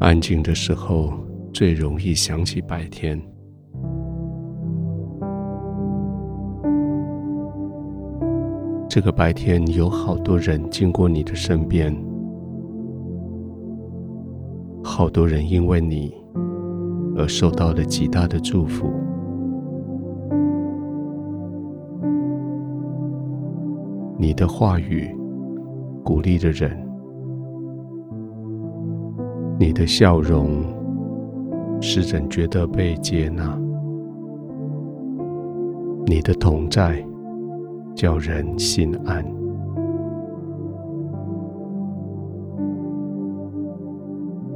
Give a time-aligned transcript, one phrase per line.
[0.00, 1.12] 安静的时候，
[1.52, 3.20] 最容易想起白天。
[8.88, 11.94] 这个白天有好多人经过你的身边，
[14.82, 16.14] 好多人因为你
[17.14, 18.90] 而受到了极大的祝福。
[24.18, 25.14] 你的话语
[26.02, 26.89] 鼓励了人，
[29.60, 30.64] 你的笑容
[31.82, 33.60] 使人觉得被接纳，
[36.06, 37.04] 你的同在
[37.94, 39.22] 叫人心安。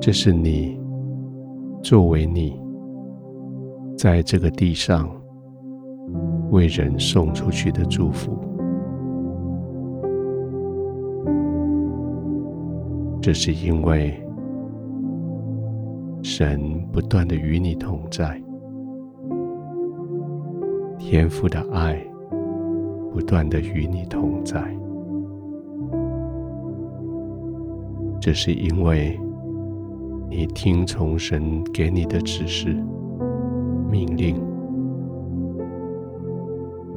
[0.00, 0.80] 这是你
[1.82, 2.58] 作为你
[3.98, 5.06] 在这个地上
[6.50, 8.32] 为人送出去的祝福。
[13.20, 14.18] 这是因为
[16.24, 18.42] 神不断的与你同在，
[20.98, 22.02] 天父的爱
[23.12, 24.74] 不断的与你同在。
[28.18, 29.20] 这是因为
[30.30, 32.74] 你听从神给你的指示、
[33.90, 34.42] 命令，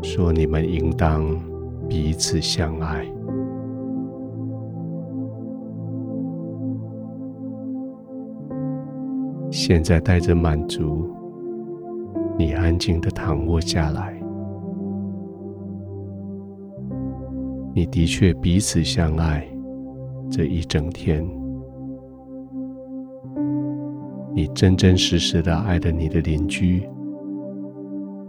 [0.00, 1.36] 说你们应当
[1.88, 3.04] 彼此相爱。
[9.50, 11.08] 现在带着满足，
[12.38, 14.14] 你安静的躺卧下来。
[17.74, 19.46] 你的确彼此相爱，
[20.30, 21.26] 这一整天，
[24.34, 26.82] 你真真实实的爱着你的邻居，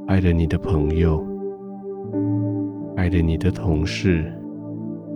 [0.07, 1.25] 爱着你的朋友，
[2.95, 4.31] 爱着你的同事、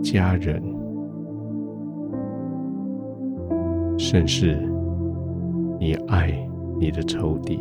[0.01, 0.61] 家人，
[3.97, 4.72] 甚至。
[5.85, 6.31] 你爱
[6.79, 7.59] 你的仇敌，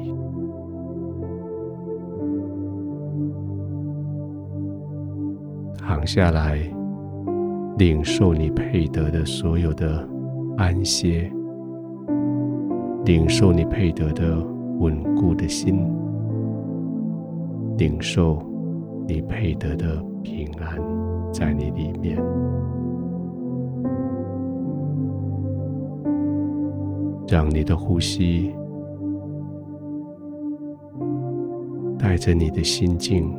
[5.77, 6.56] 躺下来，
[7.78, 10.08] 领受你配得的所有的
[10.56, 11.28] 安歇，
[13.05, 14.38] 领受你配得的
[14.78, 15.84] 稳固的心，
[17.77, 18.40] 领受
[19.08, 20.78] 你配得的平安
[21.32, 22.22] 在你里面。
[27.32, 28.54] 让你的呼吸
[31.98, 33.34] 带着你的心境，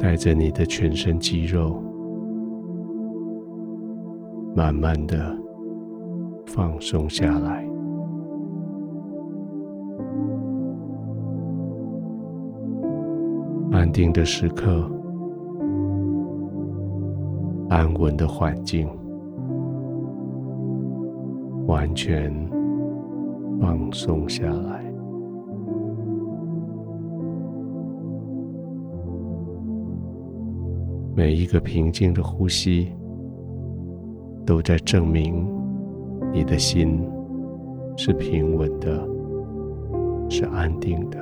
[0.00, 1.82] 带着你的全身肌肉，
[4.54, 5.36] 慢慢的
[6.46, 7.68] 放松下来。
[13.70, 14.90] 安定的时刻，
[17.68, 18.88] 安稳的环境。
[21.66, 22.32] 完全
[23.60, 24.84] 放松下来，
[31.14, 32.92] 每一个平静的呼吸，
[34.44, 35.44] 都在证明
[36.32, 37.04] 你的心
[37.96, 39.08] 是平稳的，
[40.28, 41.18] 是安定的。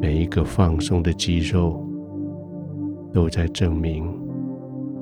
[0.00, 1.82] 每一个放松的肌肉，
[3.12, 4.23] 都在证明。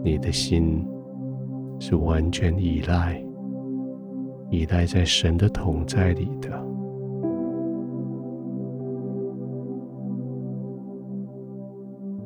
[0.04, 0.84] 你的心
[1.78, 3.22] 是完全依赖、
[4.50, 6.50] 依赖在神的同在里的。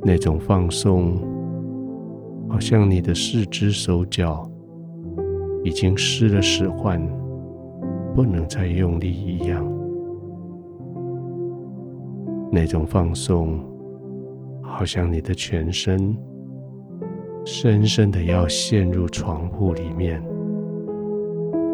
[0.02, 1.16] 那种放松，
[2.48, 4.48] 好像你的四肢手脚
[5.64, 7.00] 已经失了使唤，
[8.14, 9.66] 不能再用力一样。
[12.50, 13.58] 那种放松，
[14.62, 16.16] 好像你的全身。
[17.46, 20.20] 深深的要陷入床铺里面，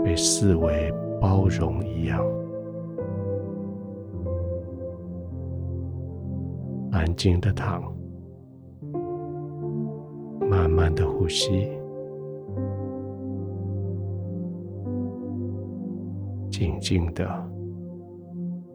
[0.04, 2.22] 被视为包容一样，
[6.90, 7.82] 安静的躺，
[10.46, 11.66] 慢慢的呼吸，
[16.50, 17.26] 静静的，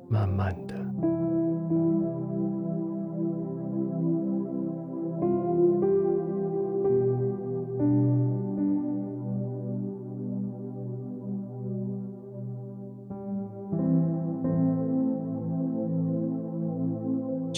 [0.10, 0.87] 慢慢的。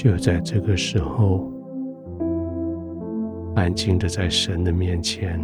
[0.02, 1.52] 就在这个时候，
[3.54, 5.38] 安静的在神的面前，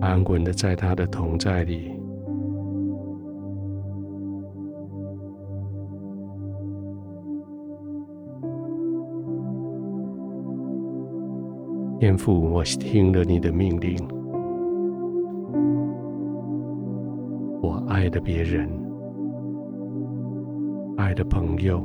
[0.00, 1.92] 安稳的在他的同在里，
[12.00, 13.96] 天父，我听了你的命令，
[17.62, 18.68] 我爱的别人，
[20.96, 21.80] 爱的朋友，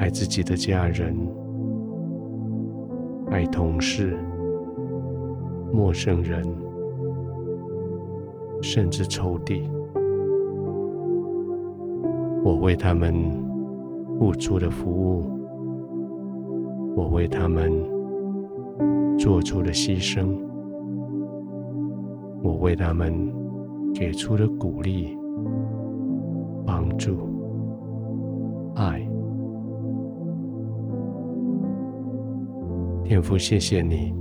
[0.00, 1.14] 爱自己的家人，
[3.30, 4.16] 爱同事、
[5.70, 6.42] 陌生人，
[8.62, 9.70] 甚至仇敌，
[12.42, 13.12] 我为他们
[14.18, 15.38] 付出的服务。
[16.96, 17.70] 我为他们
[19.18, 20.34] 做出了牺牲，
[22.42, 23.30] 我为他们
[23.94, 25.14] 给出了鼓励、
[26.64, 27.18] 帮助、
[28.74, 29.09] 爱。
[33.10, 34.14] 天父，谢谢你！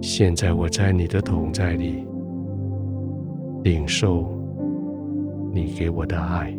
[0.00, 2.06] 现在我在你的同在里，
[3.64, 4.30] 领受
[5.52, 6.56] 你给我的爱。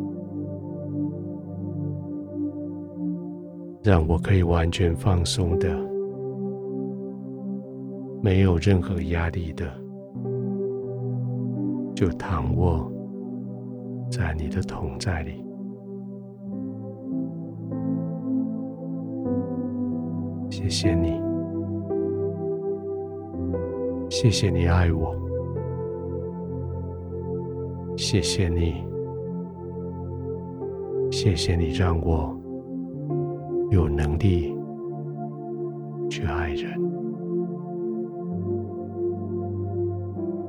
[3.81, 5.73] 让我可以完全放松的，
[8.21, 9.65] 没有任何压力的，
[11.95, 12.91] 就躺卧
[14.11, 15.44] 在你的同在里。
[20.67, 21.21] 谢谢你，
[24.09, 25.15] 谢谢你爱我，
[27.95, 28.83] 谢谢你，
[31.11, 32.35] 谢谢你让我。
[33.69, 34.57] 有能力
[36.09, 36.81] 去爱人，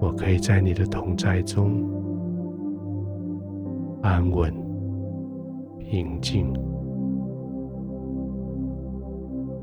[0.01, 1.91] 我可以在你的同在中
[4.01, 4.51] 安稳、
[5.79, 6.55] 平静、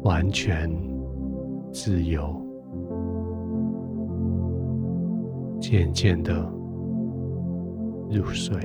[0.03, 0.69] 完全
[1.71, 2.35] 自由，
[5.61, 6.33] 渐渐的
[8.09, 8.59] 入睡。